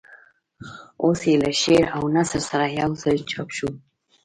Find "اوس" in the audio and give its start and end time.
1.03-1.19